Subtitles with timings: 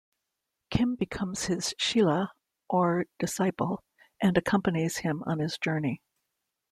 [0.71, 2.31] Kim becomes his "chela",
[2.67, 3.83] or disciple,
[4.19, 6.01] and accompanies him on his journey.